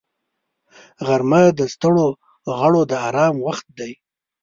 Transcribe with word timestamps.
غرمه 1.07 1.41
د 1.57 1.59
ستړو 1.73 2.07
غړو 2.57 2.81
د 2.91 2.91
آرام 3.07 3.35
وخت 3.47 3.67
دی 3.79 3.91